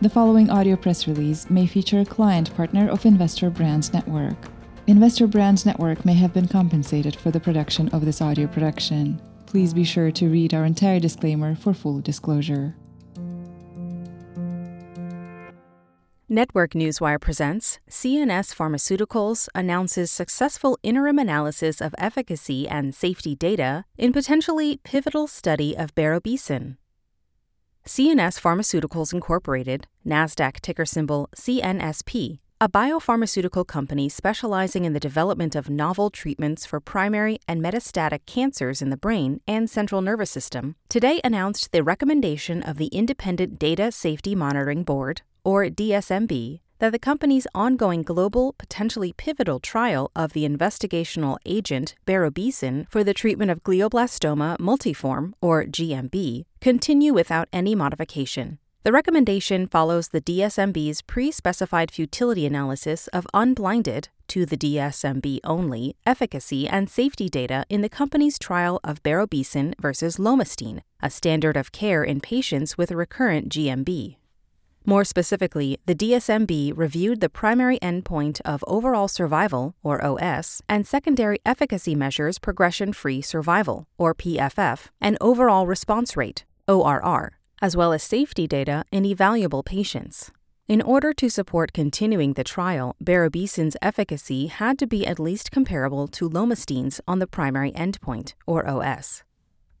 The 0.00 0.08
following 0.08 0.48
audio 0.48 0.76
press 0.76 1.08
release 1.08 1.50
may 1.50 1.66
feature 1.66 1.98
a 1.98 2.04
client 2.04 2.54
partner 2.54 2.88
of 2.88 3.04
Investor 3.04 3.50
Brand 3.50 3.92
Network. 3.92 4.36
Investor 4.86 5.26
Brand 5.26 5.66
Network 5.66 6.04
may 6.04 6.14
have 6.14 6.32
been 6.32 6.46
compensated 6.46 7.16
for 7.16 7.32
the 7.32 7.40
production 7.40 7.88
of 7.88 8.04
this 8.04 8.22
audio 8.22 8.46
production. 8.46 9.20
Please 9.46 9.74
be 9.74 9.82
sure 9.82 10.12
to 10.12 10.28
read 10.28 10.54
our 10.54 10.64
entire 10.64 11.00
disclaimer 11.00 11.56
for 11.56 11.74
full 11.74 11.98
disclosure. 11.98 12.76
Network 16.28 16.74
Newswire 16.74 17.20
presents 17.20 17.80
CNS 17.90 18.54
Pharmaceuticals 18.54 19.48
announces 19.52 20.12
successful 20.12 20.78
interim 20.84 21.18
analysis 21.18 21.80
of 21.80 21.92
efficacy 21.98 22.68
and 22.68 22.94
safety 22.94 23.34
data 23.34 23.84
in 23.96 24.12
potentially 24.12 24.78
pivotal 24.84 25.26
study 25.26 25.76
of 25.76 25.92
berubicin. 25.96 26.76
CNS 27.86 28.40
Pharmaceuticals 28.40 29.12
Incorporated, 29.12 29.86
NASDAQ 30.06 30.60
ticker 30.60 30.84
symbol 30.84 31.28
CNSP, 31.34 32.38
a 32.60 32.68
biopharmaceutical 32.68 33.66
company 33.66 34.08
specializing 34.08 34.84
in 34.84 34.92
the 34.92 35.00
development 35.00 35.54
of 35.54 35.70
novel 35.70 36.10
treatments 36.10 36.66
for 36.66 36.80
primary 36.80 37.38
and 37.46 37.62
metastatic 37.62 38.26
cancers 38.26 38.82
in 38.82 38.90
the 38.90 38.96
brain 38.96 39.40
and 39.46 39.70
central 39.70 40.02
nervous 40.02 40.30
system, 40.30 40.74
today 40.88 41.20
announced 41.22 41.70
the 41.72 41.84
recommendation 41.84 42.62
of 42.62 42.76
the 42.76 42.88
Independent 42.88 43.58
Data 43.58 43.92
Safety 43.92 44.34
Monitoring 44.34 44.82
Board, 44.82 45.22
or 45.44 45.64
DSMB, 45.66 46.60
that 46.78 46.92
the 46.92 46.98
company's 46.98 47.46
ongoing 47.54 48.02
global, 48.02 48.54
potentially 48.58 49.12
pivotal 49.12 49.60
trial 49.60 50.10
of 50.14 50.32
the 50.32 50.48
investigational 50.48 51.36
agent 51.44 51.94
berubicin 52.06 52.88
for 52.88 53.02
the 53.02 53.14
treatment 53.14 53.50
of 53.50 53.62
glioblastoma 53.62 54.58
multiforme, 54.58 55.32
or 55.40 55.64
GMB, 55.64 56.44
continue 56.60 57.12
without 57.12 57.48
any 57.52 57.74
modification. 57.74 58.58
The 58.84 58.92
recommendation 58.92 59.66
follows 59.66 60.08
the 60.08 60.20
DSMB's 60.20 61.02
pre 61.02 61.30
specified 61.32 61.90
futility 61.90 62.46
analysis 62.46 63.08
of 63.08 63.26
unblinded, 63.34 64.08
to 64.28 64.46
the 64.46 64.56
DSMB 64.56 65.40
only, 65.42 65.96
efficacy 66.06 66.68
and 66.68 66.88
safety 66.88 67.28
data 67.28 67.64
in 67.68 67.80
the 67.80 67.88
company's 67.88 68.38
trial 68.38 68.78
of 68.84 69.02
berubicin 69.02 69.74
versus 69.80 70.16
lomustine, 70.16 70.82
a 71.02 71.10
standard 71.10 71.56
of 71.56 71.72
care 71.72 72.04
in 72.04 72.20
patients 72.20 72.78
with 72.78 72.92
recurrent 72.92 73.48
GMB. 73.48 74.17
More 74.88 75.04
specifically, 75.04 75.76
the 75.84 75.94
DSMB 75.94 76.72
reviewed 76.74 77.20
the 77.20 77.28
primary 77.28 77.78
endpoint 77.80 78.40
of 78.46 78.64
overall 78.66 79.06
survival, 79.06 79.74
or 79.82 80.02
OS, 80.02 80.62
and 80.66 80.86
secondary 80.86 81.40
efficacy 81.44 81.94
measures 81.94 82.38
progression 82.38 82.94
free 82.94 83.20
survival, 83.20 83.86
or 83.98 84.14
PFF, 84.14 84.86
and 84.98 85.18
overall 85.20 85.66
response 85.66 86.16
rate, 86.16 86.46
ORR, 86.66 87.32
as 87.60 87.76
well 87.76 87.92
as 87.92 88.02
safety 88.02 88.46
data 88.46 88.82
in 88.90 89.04
evaluable 89.04 89.62
patients. 89.62 90.30
In 90.68 90.80
order 90.80 91.12
to 91.12 91.28
support 91.28 91.74
continuing 91.74 92.32
the 92.32 92.42
trial, 92.42 92.96
berubicin's 92.98 93.76
efficacy 93.82 94.46
had 94.46 94.78
to 94.78 94.86
be 94.86 95.06
at 95.06 95.20
least 95.20 95.50
comparable 95.50 96.08
to 96.08 96.30
lomustine's 96.30 96.98
on 97.06 97.18
the 97.18 97.26
primary 97.26 97.72
endpoint, 97.72 98.32
or 98.46 98.66
OS. 98.66 99.22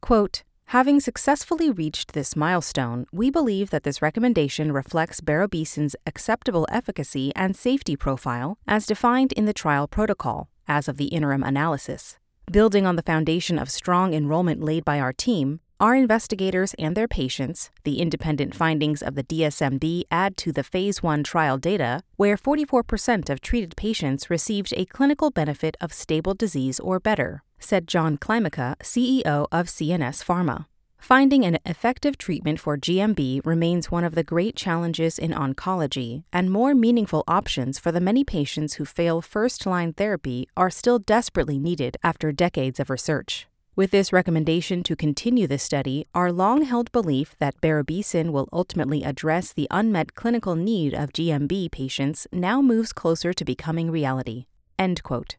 Quote, 0.00 0.42
Having 0.70 0.98
successfully 0.98 1.70
reached 1.70 2.12
this 2.12 2.34
milestone, 2.34 3.06
we 3.12 3.30
believe 3.30 3.70
that 3.70 3.84
this 3.84 4.02
recommendation 4.02 4.72
reflects 4.72 5.20
berubicin's 5.20 5.94
acceptable 6.08 6.66
efficacy 6.72 7.30
and 7.36 7.54
safety 7.54 7.94
profile 7.94 8.58
as 8.66 8.84
defined 8.84 9.32
in 9.34 9.44
the 9.44 9.52
trial 9.52 9.86
protocol 9.86 10.48
as 10.66 10.88
of 10.88 10.96
the 10.96 11.04
interim 11.06 11.44
analysis. 11.44 12.18
Building 12.50 12.84
on 12.84 12.96
the 12.96 13.02
foundation 13.02 13.60
of 13.60 13.70
strong 13.70 14.12
enrollment 14.12 14.60
laid 14.60 14.84
by 14.84 14.98
our 14.98 15.12
team, 15.12 15.60
our 15.78 15.94
investigators 15.94 16.74
and 16.80 16.96
their 16.96 17.06
patients, 17.06 17.70
the 17.84 18.00
independent 18.00 18.52
findings 18.52 19.02
of 19.02 19.14
the 19.14 19.22
DSMB 19.22 20.02
add 20.10 20.36
to 20.38 20.50
the 20.50 20.64
Phase 20.64 21.00
1 21.00 21.22
trial 21.22 21.58
data, 21.58 22.02
where 22.16 22.36
44% 22.36 23.30
of 23.30 23.40
treated 23.40 23.76
patients 23.76 24.30
received 24.30 24.74
a 24.76 24.86
clinical 24.86 25.30
benefit 25.30 25.76
of 25.80 25.92
stable 25.92 26.34
disease 26.34 26.80
or 26.80 26.98
better, 26.98 27.44
said 27.58 27.88
John 27.88 28.16
Climaco, 28.16 28.76
CEO 28.78 29.46
of 29.50 29.66
CNS 29.66 30.24
Pharma. 30.24 30.66
Finding 30.98 31.44
an 31.44 31.58
effective 31.64 32.18
treatment 32.18 32.58
for 32.58 32.76
GMB 32.76 33.46
remains 33.46 33.90
one 33.90 34.02
of 34.02 34.14
the 34.16 34.24
great 34.24 34.56
challenges 34.56 35.18
in 35.18 35.30
oncology, 35.30 36.24
and 36.32 36.50
more 36.50 36.74
meaningful 36.74 37.22
options 37.28 37.78
for 37.78 37.92
the 37.92 38.00
many 38.00 38.24
patients 38.24 38.74
who 38.74 38.84
fail 38.84 39.22
first 39.22 39.66
line 39.66 39.92
therapy 39.92 40.48
are 40.56 40.68
still 40.68 40.98
desperately 40.98 41.58
needed 41.58 41.96
after 42.02 42.32
decades 42.32 42.80
of 42.80 42.90
research. 42.90 43.46
With 43.76 43.90
this 43.90 44.12
recommendation 44.12 44.82
to 44.84 44.96
continue 44.96 45.46
the 45.46 45.58
study, 45.58 46.06
our 46.14 46.32
long 46.32 46.62
held 46.62 46.90
belief 46.92 47.36
that 47.38 47.60
berubicin 47.60 48.30
will 48.30 48.48
ultimately 48.52 49.04
address 49.04 49.52
the 49.52 49.68
unmet 49.70 50.14
clinical 50.14 50.56
need 50.56 50.94
of 50.94 51.12
GMB 51.12 51.70
patients 51.70 52.26
now 52.32 52.62
moves 52.62 52.92
closer 52.92 53.34
to 53.34 53.44
becoming 53.44 53.90
reality. 53.90 54.46
End 54.78 55.02
quote. 55.02 55.36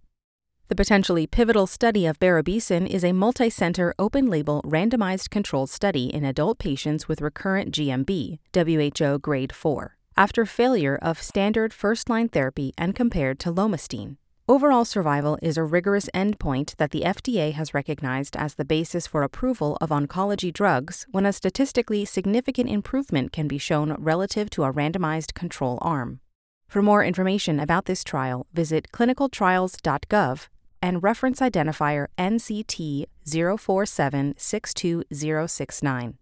The 0.69 0.75
potentially 0.75 1.27
pivotal 1.27 1.65
study 1.65 2.05
of 2.05 2.19
berubicin 2.19 2.87
is 2.87 3.05
a 3.05 3.13
multi-center 3.13 3.93
open-label 3.97 4.61
randomized 4.65 5.29
controlled 5.29 5.69
study 5.69 6.07
in 6.13 6.25
adult 6.25 6.59
patients 6.59 7.07
with 7.07 7.21
recurrent 7.21 7.71
GMB, 7.71 8.39
WHO 8.53 9.19
grade 9.19 9.55
4, 9.55 9.95
after 10.17 10.45
failure 10.45 10.99
of 11.01 11.21
standard 11.21 11.73
first-line 11.73 12.27
therapy 12.27 12.73
and 12.77 12.93
compared 12.93 13.39
to 13.39 13.53
lomustine. 13.53 14.17
Overall 14.49 14.83
survival 14.83 15.39
is 15.41 15.55
a 15.55 15.63
rigorous 15.63 16.09
endpoint 16.13 16.75
that 16.75 16.91
the 16.91 17.03
FDA 17.03 17.53
has 17.53 17.73
recognized 17.73 18.35
as 18.35 18.55
the 18.55 18.65
basis 18.65 19.07
for 19.07 19.23
approval 19.23 19.77
of 19.79 19.89
oncology 19.89 20.51
drugs 20.51 21.05
when 21.11 21.25
a 21.25 21.31
statistically 21.31 22.03
significant 22.03 22.69
improvement 22.69 23.31
can 23.31 23.47
be 23.47 23.57
shown 23.57 23.95
relative 23.97 24.49
to 24.49 24.65
a 24.65 24.73
randomized 24.73 25.33
control 25.33 25.77
arm. 25.81 26.19
For 26.67 26.81
more 26.81 27.05
information 27.05 27.57
about 27.57 27.85
this 27.85 28.03
trial, 28.03 28.47
visit 28.51 28.91
clinicaltrials.gov 28.91 30.47
and 30.81 31.03
reference 31.03 31.39
identifier 31.39 32.07
NCT 32.17 33.05
047-62069. 33.25 36.15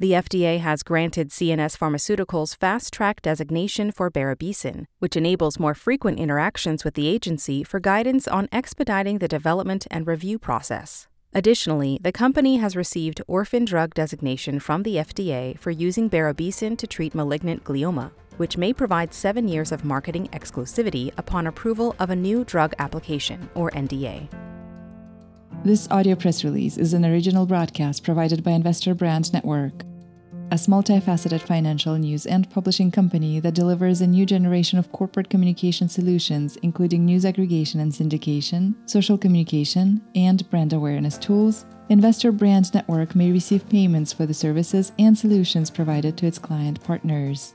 The 0.00 0.12
FDA 0.12 0.58
has 0.60 0.82
granted 0.82 1.28
CNS 1.28 1.76
Pharmaceuticals 1.76 2.56
Fast 2.56 2.90
Track 2.90 3.20
designation 3.20 3.92
for 3.92 4.10
berubicin, 4.10 4.86
which 4.98 5.14
enables 5.14 5.58
more 5.58 5.74
frequent 5.74 6.18
interactions 6.18 6.86
with 6.86 6.94
the 6.94 7.06
agency 7.06 7.62
for 7.62 7.80
guidance 7.80 8.26
on 8.26 8.48
expediting 8.50 9.18
the 9.18 9.28
development 9.28 9.86
and 9.90 10.06
review 10.06 10.38
process. 10.38 11.06
Additionally, 11.34 11.98
the 12.00 12.12
company 12.12 12.56
has 12.56 12.74
received 12.74 13.20
orphan 13.28 13.66
drug 13.66 13.92
designation 13.92 14.58
from 14.58 14.84
the 14.84 14.96
FDA 14.96 15.58
for 15.58 15.70
using 15.70 16.08
berubicin 16.08 16.78
to 16.78 16.86
treat 16.86 17.14
malignant 17.14 17.62
glioma, 17.62 18.10
which 18.40 18.56
may 18.56 18.72
provide 18.72 19.12
seven 19.12 19.46
years 19.46 19.70
of 19.70 19.84
marketing 19.84 20.26
exclusivity 20.32 21.12
upon 21.18 21.46
approval 21.46 21.94
of 21.98 22.08
a 22.08 22.16
new 22.16 22.42
drug 22.42 22.72
application, 22.78 23.50
or 23.54 23.70
NDA. 23.72 24.26
This 25.62 25.86
audio 25.90 26.14
press 26.14 26.42
release 26.42 26.78
is 26.78 26.94
an 26.94 27.04
original 27.04 27.44
broadcast 27.44 28.02
provided 28.02 28.42
by 28.42 28.52
Investor 28.52 28.94
Brand 28.94 29.30
Network 29.34 29.84
a 30.52 30.54
multifaceted 30.54 31.40
financial 31.42 31.96
news 31.96 32.26
and 32.26 32.50
publishing 32.50 32.90
company 32.90 33.38
that 33.38 33.54
delivers 33.54 34.00
a 34.00 34.06
new 34.06 34.26
generation 34.26 34.80
of 34.80 34.90
corporate 34.90 35.30
communication 35.30 35.88
solutions, 35.88 36.56
including 36.62 37.04
news 37.04 37.24
aggregation 37.24 37.78
and 37.78 37.92
syndication, 37.92 38.74
social 38.84 39.16
communication, 39.16 40.02
and 40.16 40.48
brand 40.50 40.72
awareness 40.72 41.18
tools, 41.18 41.66
Investor 41.88 42.32
Brand 42.32 42.74
Network 42.74 43.14
may 43.14 43.30
receive 43.30 43.68
payments 43.68 44.12
for 44.12 44.26
the 44.26 44.34
services 44.34 44.90
and 44.98 45.16
solutions 45.16 45.70
provided 45.70 46.16
to 46.16 46.26
its 46.26 46.38
client 46.38 46.82
partners 46.82 47.54